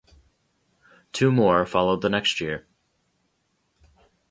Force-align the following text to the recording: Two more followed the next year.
Two 1.13 1.31
more 1.31 1.63
followed 1.63 2.01
the 2.01 2.09
next 2.09 2.41
year. 2.41 2.65